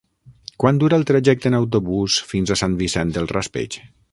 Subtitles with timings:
[0.63, 3.79] Quant dura el trajecte en autobús fins a Sant Vicent del Raspeig?